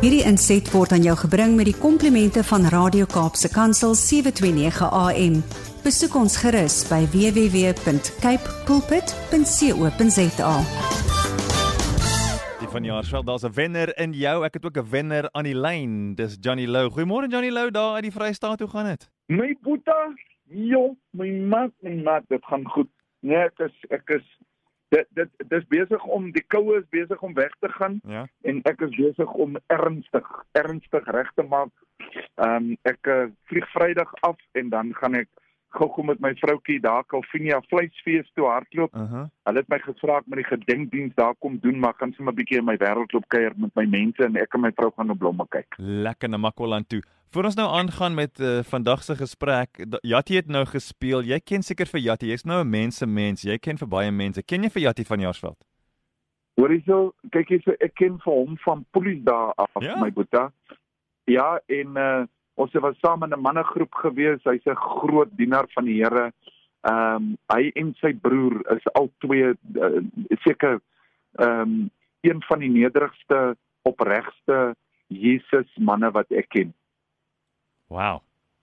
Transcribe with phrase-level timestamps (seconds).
[0.00, 5.34] Hierdie inset word aan jou gebring met die komplimente van Radio Kaapse Kansel 729 AM.
[5.84, 10.54] Besoek ons gerus by www.cape pulpit.co.za.
[12.62, 14.44] Die van Jaarsveld, daar's 'n wenner in jou.
[14.44, 16.14] Ek het ook 'n wenner aan die lyn.
[16.14, 16.88] Dis Johnny Lou.
[16.88, 18.60] Goeiemôre Johnny Lou, daar uit die Vrystaat.
[18.60, 19.10] Hoe gaan dit?
[19.26, 20.16] My boeta,
[20.48, 22.88] jo, my maat, my maat, dit gaan goed.
[23.20, 24.24] Nee, ek is ek is
[24.90, 28.26] dit dit dis besig om die koue is besig om weg te gaan Ja.
[28.42, 31.72] en ek is besig om ernstig ernstig reg te maak.
[32.40, 35.28] Ehm um, ek uh, vlieg Vrydag af en dan gaan ek
[35.70, 38.94] gou-gou met my vroutjie daar Calvinia vleisfees toe hardloop.
[38.94, 39.24] Uh -huh.
[39.44, 42.36] Hulle het my gevra ek moet die gedenkdiens daar kom doen, maar gaan sommer 'n
[42.36, 45.18] bietjie in my wêreldloop kuier met my mense en ek en my vrou gaan op
[45.18, 45.74] blomme kyk.
[45.78, 47.02] Lekker na Makwaland toe.
[47.30, 51.22] Voor ons nou aangaan met uh, vandag se gesprek, Jatti het nou gespeel.
[51.22, 52.26] Jy ken seker vir Jatti.
[52.26, 53.42] Jy's nou 'n mense mens.
[53.42, 54.42] Jy ken vir baie mense.
[54.42, 55.64] Ken jy vir Jatti van Jaarsveld?
[56.54, 59.96] Hoor hierso, kyk hierso, ek ken vir hom van polisie daar af, Ja?
[60.00, 60.52] my boeta.
[61.24, 64.40] Ja, en uh ons was saam in 'n mannegroep gewees.
[64.44, 66.32] Hy's 'n groot dienaar van die Here.
[66.82, 70.00] Ehm um, hy en sy broer is al twee uh,
[70.44, 70.80] seker
[71.38, 71.90] ehm um,
[72.22, 74.74] een van die nederigste, opregste
[75.08, 76.74] Jesus manne wat ek ken.
[77.88, 78.20] Wow.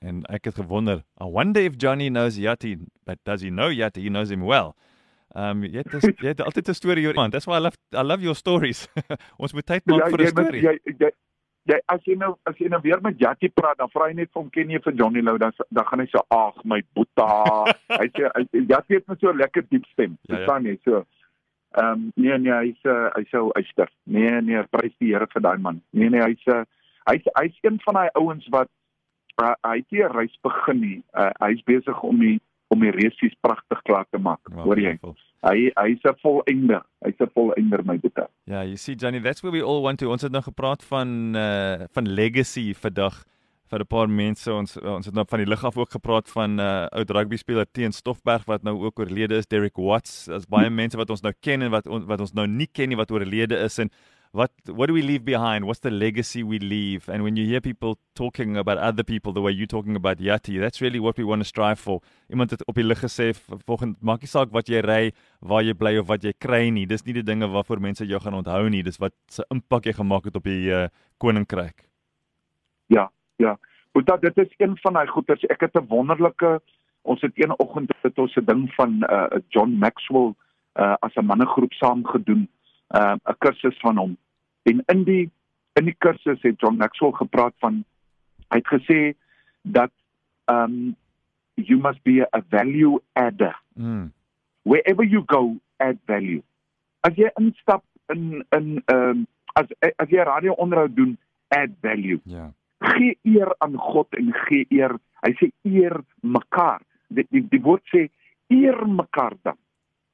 [0.00, 4.00] En ek het gewonder, I wonder if Johnny knows Yati, but does he know Yati?
[4.02, 4.74] He knows him well.
[5.34, 5.92] Um jy het
[6.24, 7.32] jy het altyd 'n storie oor iemand.
[7.32, 8.88] That's why I love I love your stories.
[9.42, 10.62] ons moet tyd maak vir 'n jy, moet- storie.
[10.62, 11.10] jy, jy,
[11.68, 14.30] jy as jy nou as jy nou weer met Jackie praat, dan vra hy net
[14.34, 17.28] hom ken jy vir Johnny Lou dan dan gaan hy so ag my boeta.
[18.00, 20.16] hy sê hy- Jackie het net so 'n lekker diep stem.
[20.22, 20.36] Ja, ja.
[20.36, 21.04] Verstaan jy so?
[21.76, 23.88] Ehm um, nee nee, hy's uh, hy's so uister.
[24.06, 25.82] Nee nee, prys die Here vir daai man.
[25.92, 26.64] Nee nee, hy's uh,
[27.10, 28.68] hy's hy's een van daai ouens wat
[29.42, 31.02] uh, hy het nie 'n reis begin nie.
[31.14, 34.40] Uh, hy's besig om die om die resies pragtig klaar te maak.
[34.48, 34.96] Wow, Hoor jy?
[34.96, 35.16] beautiful.
[35.46, 36.82] Hy hy's 'n volëinder.
[37.04, 38.28] Hy's 'n volëinder my boeta.
[38.46, 40.10] Ja, you see Johnny, that's where we all want to.
[40.10, 43.24] Ons het nou gepraat van uh van legacy vandag
[43.70, 44.52] vir 'n paar mense.
[44.52, 47.66] Ons ons het nou van die lig af ook gepraat van uh oud rugby speler
[47.72, 50.24] Teen Stoffberg wat nou ook oorlede is, Derek Watts.
[50.24, 52.88] Daar's baie mense wat ons nou ken en wat on, wat ons nou nie ken
[52.88, 53.90] nie wat oorlede is en
[54.32, 55.64] what what do we leave behind?
[55.64, 57.08] What's the legacy we leave?
[57.08, 60.60] And when you hear people talking about other people the way you're talking about Yati,
[60.60, 62.00] that's really what we want to strive for.
[62.30, 65.62] Iemand het op die lig gesê v- volgende maak nie saak wat jy ry, waar
[65.62, 66.86] jy bly of wat jy kry nie.
[66.86, 68.82] Dis nie die dinge waarvoor mense jou gaan onthou nie.
[68.82, 71.88] Dis wat se impak jy gemaak het op die uh, koninkryk.
[72.88, 73.56] Ja, ja.
[73.92, 75.44] Boeta, dit is een van daai goeters.
[75.50, 76.60] Ek het 'n wonderlike
[77.02, 80.34] ons het een oggend het ons 'n ding van uh John Maxwell
[80.76, 82.48] uh as 'n mannegroep saam gedoen,
[82.94, 84.16] uh 'n kursus van hom.
[84.62, 85.30] En in die
[85.72, 87.84] in die kursus het John Maxwell gepraat van
[88.48, 89.14] hy het gesê
[89.62, 89.90] dat
[90.46, 90.96] um
[91.54, 93.56] you must be a value adder.
[93.74, 94.12] Mm.
[94.62, 96.42] Wherever you go, add value.
[97.00, 99.66] As jy instap in in um as
[99.96, 101.18] as jy radio onderhoud doen,
[101.48, 102.52] add value Ja.
[102.78, 104.98] gee eer aan God en gee eer.
[105.20, 106.82] Hy sê eer mekaar.
[107.08, 108.08] Die die, die woord sê
[108.48, 109.56] eer mekaar dan.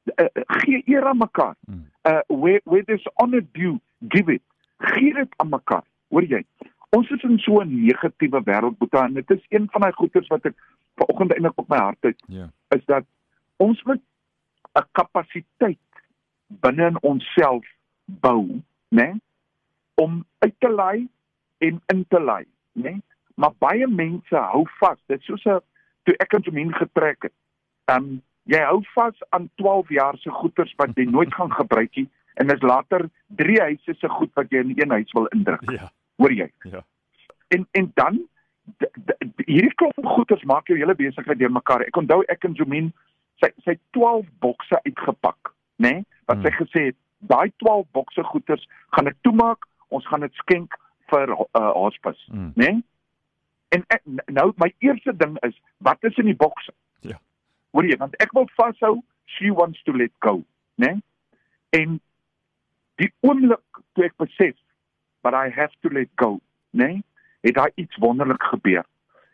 [0.05, 0.29] Uh,
[0.65, 1.56] gee eer aan mekaar.
[1.67, 1.84] Mm.
[2.04, 4.42] Uh where where there's honor due, give it.
[4.78, 5.84] Gee dit aan mekaar.
[6.09, 6.44] Hoor jy?
[6.91, 10.26] Ons is in so 'n negatiewe wêreld, Boeta, en dit is een van daai goeters
[10.28, 10.54] wat ek
[10.97, 12.50] vanoggend eintlik op my hart het, Ja.
[12.69, 13.04] is dat
[13.56, 14.03] ons moet
[14.78, 15.78] 'n kapasiteit
[16.48, 17.64] binne in onsself
[18.04, 18.60] bou,
[18.91, 19.14] né?
[19.94, 21.09] Om uit te lei
[21.59, 23.00] en in te lei, né?
[23.34, 24.98] Maar baie mense hou vas.
[25.06, 25.60] Dit is soos 'n
[26.03, 27.32] toe ek en Jamin getrek het.
[27.87, 32.09] Um, jy hou vas aan 12 jaar se goederes wat jy nooit gaan gebruik nie
[32.41, 35.62] en dis later drie huise se goed wat jy in een huis wil indruk.
[35.71, 35.91] Ja.
[36.19, 36.50] Hoor jy?
[36.71, 36.82] Ja.
[37.55, 38.21] En en dan
[39.47, 41.84] hierdie klomp goederes maak jou hele besigheid deurmekaar.
[41.87, 42.93] Ek onthou ek en Jamin
[43.43, 45.91] sy sy 12 bokse uitgepak, né?
[45.93, 46.05] Nee?
[46.26, 46.59] Wat sy Hmm.
[46.66, 46.97] gesê het,
[47.28, 48.66] daai 12 bokse goederes
[48.97, 50.75] gaan ek toemaak, ons gaan dit skenk
[51.11, 52.53] vir uh, hospice, Mm.
[52.56, 52.71] né?
[52.71, 52.82] Nee?
[53.69, 56.72] En ek, nou my eerste ding is, wat is in die bokse?
[57.75, 59.01] Hoor jy, want ek wil vashou,
[59.37, 60.43] she wants to let go,
[60.79, 60.95] né?
[60.95, 61.03] Nee?
[61.75, 61.99] En
[63.03, 64.55] die oomblik toe ek besef
[65.25, 66.38] but I have to let go,
[66.71, 66.87] né?
[66.87, 67.05] Nee?
[67.44, 68.85] Het daar iets wonderlik gebeur.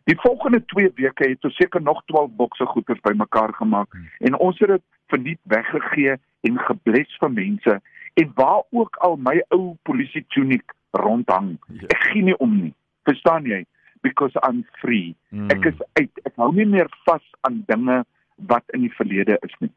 [0.08, 4.08] Die volgende 2 weke het ons seker nog 12 bokse goeders bymekaar gemaak Hmm.
[4.18, 7.80] en ons het dit verniet weggegee en gebless vir mense
[8.14, 11.58] en waar ook al my ou polisie tuniek rondhang.
[11.66, 11.86] Ja.
[11.86, 12.74] Ek gee nie om nie.
[13.02, 13.64] Verstaan jy?
[14.00, 15.14] Because I'm free.
[15.28, 15.50] Mm.
[15.50, 16.20] Ek is uit.
[16.24, 18.04] Ek hou nie meer vas aan dinge
[18.48, 19.72] wat in die verlede is nie.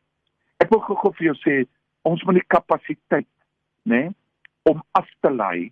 [0.63, 1.55] Ek wil gou-gou vir jou sê,
[2.07, 3.29] ons moet die kapasiteit,
[3.89, 4.09] né,
[4.69, 5.71] om af te lei,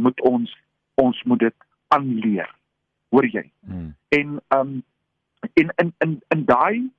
[0.00, 0.52] moet ons
[1.00, 2.48] ons moet dit aanleer.
[3.10, 3.46] Hoor jy?
[3.66, 3.92] Mm.
[4.16, 4.72] En um
[5.56, 6.90] en in in in daai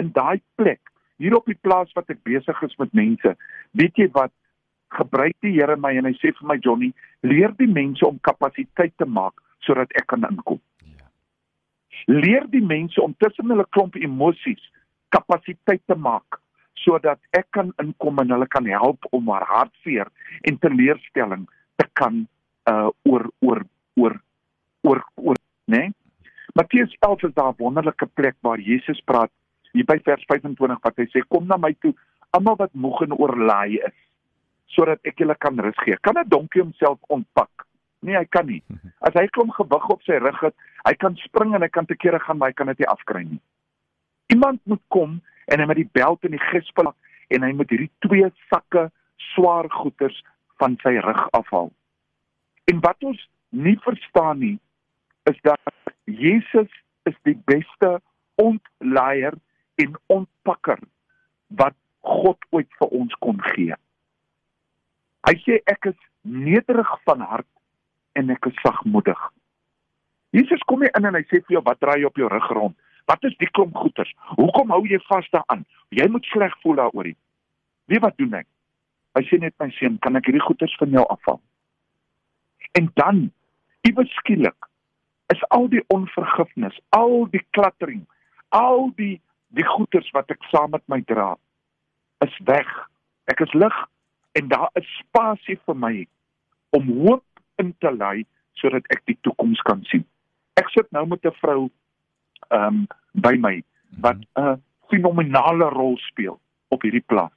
[0.00, 0.80] in daai plek
[1.20, 3.34] hier op die plaas wat ek besig is met mense,
[3.76, 4.32] weet jy wat
[4.96, 6.90] gebruik die Here my en hy sê vir my Johnny,
[7.22, 10.58] leer die mense om kapasiteit te maak sodat ek kan inkom.
[10.80, 10.99] Ja.
[12.06, 14.62] Leer die mense om tussen hulle klomp emosies
[15.08, 16.40] kapasiteit te maak
[16.80, 20.08] sodat ek kan inkom en hulle kan help om haar hartseer
[20.48, 22.26] en teleurstelling te kan
[22.70, 23.64] uh oor oor
[23.96, 24.20] oor
[24.82, 25.36] oor oor
[25.66, 25.76] né?
[25.78, 25.92] Nee?
[26.54, 29.30] Matteus 11 is daar 'n wonderlike plek waar Jesus praat
[29.72, 31.94] hier by vers 25 wat hy sê kom na my toe
[32.30, 33.98] almal wat moeg en oorlaai is
[34.66, 35.96] sodat ek julle kan rus gee.
[36.00, 37.66] Kan 'n donkie homself ontpak?
[38.00, 38.62] Nee, hy kan nie.
[39.04, 40.56] As hy klom gewig op sy rug het,
[40.88, 43.24] hy kan spring en hy kan te kere gaan, maar hy kan dit nie afkry
[43.26, 43.40] nie.
[44.32, 45.18] Iemand moet kom
[45.50, 46.92] en hy met die beld en die gespel
[47.30, 48.88] en hy moet hierdie twee sakke
[49.34, 50.16] swaar goeders
[50.62, 51.68] van sy rug afhaal.
[52.72, 53.20] En wat ons
[53.50, 54.56] nie verstaan nie
[55.28, 55.60] is dat
[56.04, 56.70] Jesus
[57.08, 57.98] is die beste
[58.40, 59.36] ontleier
[59.82, 60.80] en ontpakker
[61.60, 61.76] wat
[62.06, 63.76] God ooit vir ons kon gee.
[65.28, 67.48] Hy sê ek is nederig van hart
[68.20, 69.20] en ek is sagmoedig.
[70.36, 72.48] Jesus kom hier in en hy sê vir jou wat draai jy op jou rug
[72.54, 72.76] rond?
[73.10, 74.12] Wat is die klomp goeters?
[74.38, 75.64] Hoekom hou jy vas daaraan?
[75.96, 77.10] Jy moet sleg voel daaroor.
[77.90, 78.46] Wie wat doen ek?
[79.18, 81.40] Hy sê net my seun, kan ek hierdie goeters van jou afhaal?
[82.78, 83.24] En dan,
[83.88, 84.68] iewes skielik,
[85.34, 88.04] is al die onvergifnis, al die klattering,
[88.54, 89.16] al die
[89.50, 91.32] die goeters wat ek saam met my dra,
[92.22, 92.68] is weg.
[93.30, 93.74] Ek is lig
[94.38, 95.94] en daar is spasie vir my
[96.78, 97.24] om hoop
[97.62, 98.24] in te lei
[98.60, 100.04] sodat ek die toekoms kan sien.
[100.60, 101.70] Ek sit nou met 'n vrou
[102.48, 103.62] ehm um, by my
[104.00, 104.48] wat mhm.
[104.48, 107.36] 'n fenominale rol speel op hierdie plaas.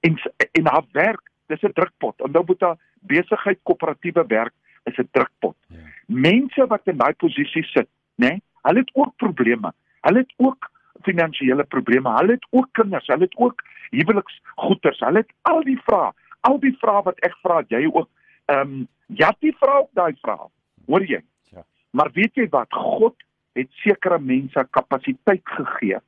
[0.00, 0.18] En
[0.52, 2.20] en haar werk, dis 'n drukpot.
[2.20, 4.54] Onthou moet haar besigheid koöperatiewe werk
[4.84, 5.56] is 'n drukpot.
[5.68, 5.76] Ja.
[6.06, 8.28] Mense wat in daai posisie sit, né?
[8.28, 9.72] Nee, hulle het ook probleme.
[10.00, 10.70] Hulle het ook
[11.02, 12.10] finansiële probleme.
[12.18, 14.98] Hulle het ook kinders, hulle het ook huweliksgoeders.
[14.98, 18.08] Hulle het al die vrae, al die vrae wat ek vra, jy ook
[18.44, 20.48] ehm um, ja, die vrae op daai vrae.
[20.86, 21.22] Hoor jy?
[21.52, 21.64] Ja.
[21.90, 22.72] Maar weet jy wat?
[22.72, 23.14] God
[23.56, 25.98] het sekere mense kapasiteit gegee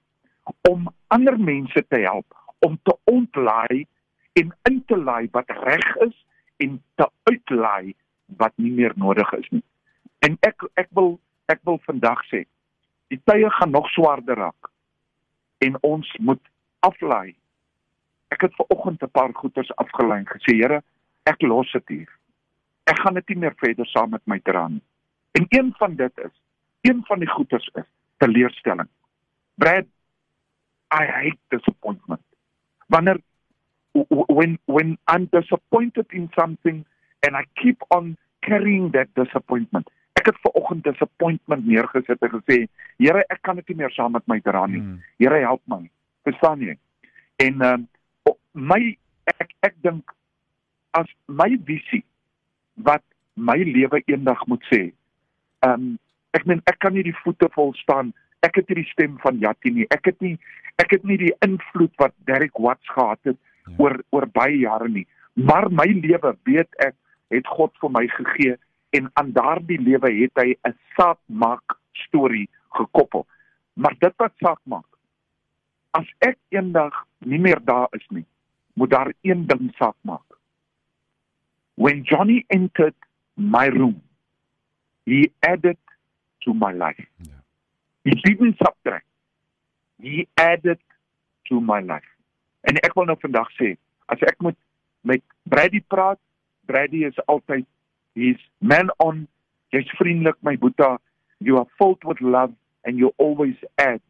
[0.68, 3.86] om ander mense te help om te ontlaai
[4.32, 6.16] en in te laai wat reg is
[6.56, 7.94] en te uitlaai
[8.36, 9.64] wat nie meer nodig is nie.
[10.26, 11.16] En ek ek wil
[11.48, 12.44] ek wil vandag sê,
[13.08, 14.70] die tye gaan nog swaarder raak
[15.64, 16.42] en ons moet
[16.86, 17.34] aflaai.
[18.34, 20.82] Ek het ver oggend 'n paar goeters afgelei en gesê, Here,
[21.24, 22.17] ek los dit hier.
[22.88, 24.82] Ek gaan dit nie meer verder saam met my dra nie.
[25.38, 26.35] En een van dit is
[26.88, 27.87] een van die goeters is
[28.23, 28.88] teleurstelling.
[29.55, 29.87] Brad,
[30.94, 32.23] I hate disappointment.
[32.87, 33.20] Wanneer
[33.93, 36.85] when when I'm disappointed in something
[37.26, 39.90] and I keep on carrying that disappointment.
[40.12, 42.64] Ek het ver oggend disappointment neergesit en gesê,
[42.99, 44.81] Here, ek kan dit nie meer saam met my dra nie.
[44.81, 45.02] Hmm.
[45.23, 45.85] Here, help my.
[46.26, 46.75] Verstaan jy?
[47.43, 47.76] En uh,
[48.52, 48.81] my
[49.38, 50.14] ek ek dink
[50.99, 52.02] as my visie
[52.84, 53.02] wat
[53.34, 54.92] my lewe eendag moet sê.
[55.66, 55.98] Um,
[56.36, 58.12] ek meen ek kan nie die voete vol staan.
[58.46, 59.86] Ek het nie die stem van Jatti nie.
[59.94, 60.36] Ek het nie
[60.78, 63.75] ek het nie die invloed wat Derek Watts gehad het ja.
[63.82, 65.06] oor oor baie jare nie.
[65.34, 66.94] Maar my lewe weet ek
[67.34, 68.54] het God vir my gegee
[68.96, 73.26] en aan daardie lewe het hy 'n saak maak storie gekoppel.
[73.75, 74.86] Maar dit wat saak maak.
[75.90, 78.25] As ek eendag nie meer daar is nie,
[78.75, 80.27] moet daar een ding saak maak.
[81.78, 82.94] When Johnny entered
[83.37, 84.02] my room,
[85.06, 85.76] he added
[86.42, 87.00] to my life.
[87.23, 87.35] Yeah.
[88.02, 89.06] He didn't subtract.
[90.02, 90.78] He added
[91.49, 92.11] to my life.
[92.66, 93.76] En ek wil nou vandag sê,
[94.11, 94.58] as ek moet
[95.06, 96.18] met Brady praat,
[96.66, 97.62] Brady is altyd
[98.18, 99.28] he's man on,
[99.70, 100.97] jy's vriendelik my boeta,
[101.38, 102.52] you are filled with love
[102.85, 104.02] and you always add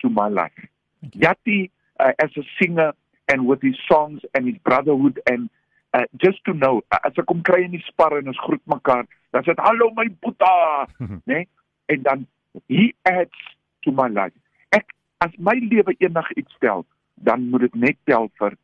[0.00, 0.62] to my life.
[1.10, 2.94] Yati uh, as a singer
[3.26, 5.50] and with his songs and his brotherhood and
[5.96, 8.62] uh, just to know uh, as ek kom kry in die spar en ons groet
[8.70, 10.52] mekaar, dan sê hallo my boeta,
[11.00, 11.20] né?
[11.32, 11.48] Nee?
[11.94, 12.26] En dan
[12.72, 13.42] he adds
[13.86, 14.34] to my life.
[14.76, 14.90] Ek
[15.24, 16.84] as my lewe eendag iets tel,
[17.14, 18.56] dan moet dit net tel vir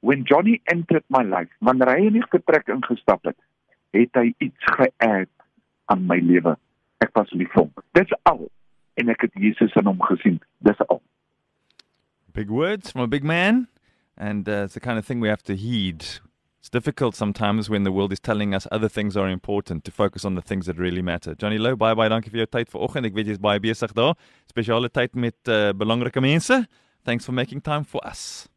[0.00, 3.36] when Johnny entered my life, wanneer hy in die vertrek ingestap het,
[3.96, 5.32] het hy iets geadd
[5.90, 6.54] aan my lewe.
[7.02, 7.72] Ek was lief vir hom.
[7.98, 8.46] Dis al
[8.98, 10.38] en ek het Jesus in hom gesien.
[10.66, 11.02] Dis al.
[12.34, 13.66] Big words from a big man
[14.16, 16.04] and uh, it's the kind of thing we have to heed.
[16.68, 20.26] It's difficult sometimes when the world is telling us other things are important to focus
[20.26, 21.34] on the things that really matter.
[21.34, 22.10] Johnny Lou, bye bye.
[22.12, 23.08] Dankie vir jou tyd vanoggend.
[23.08, 24.12] Ek weet jy's baie besig daar.
[24.52, 26.58] Spesiale tyd met uh, belangrike mense.
[27.08, 28.50] Thanks for making time for us.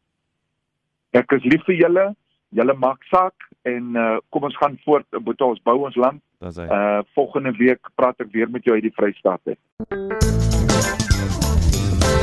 [1.16, 2.04] Ek is lief vir julle.
[2.52, 6.20] Julle maak saak en uh, kom ons gaan voort met ons bou ons land.
[6.44, 9.40] Uh volgende week praat ek weer met jou uit die Vrystaat.
[9.48, 10.31] He.